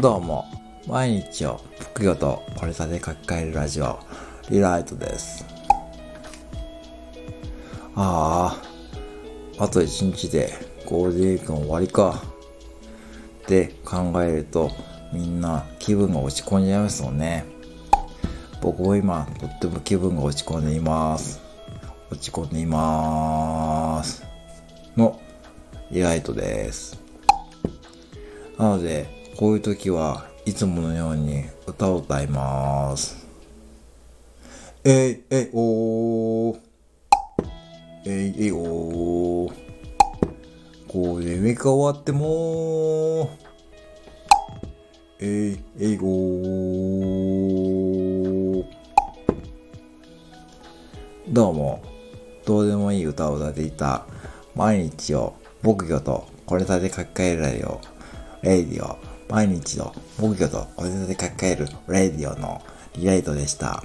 [0.00, 0.44] どうも、
[0.88, 4.00] 毎日を副業とこれさで書き換えるラジオ、
[4.50, 5.46] リライトです。
[7.94, 8.60] あ
[9.58, 10.52] あ、あと一日で
[10.84, 12.22] ゴールデンウィークの終わりか。
[13.44, 14.72] って考えると、
[15.12, 17.44] みんな気分が落ち込んじゃいますよね。
[18.60, 21.40] 僕も今、とっても気分が落ち込んでいます。
[22.10, 24.24] 落ち込んでいまーす。
[24.96, 25.20] の、
[25.92, 27.00] リライトです。
[28.58, 33.26] なので、こういう時はいつものように歌を歌います。
[34.84, 36.58] えい、えい、おー。
[38.06, 39.52] えい、えい、おー。
[40.86, 43.28] ゴールデンウィークが終わっても
[45.18, 48.64] えい、えい、おー。
[51.28, 51.82] どうも、
[52.46, 54.06] どうでもいい歌を歌っていた
[54.54, 57.80] 毎日を木魚とこれさで書き換えるラジオ、
[58.42, 62.62] レイディオ、毎日の木魚とおじさで書き換えるライディオの
[62.96, 63.82] リライトでした。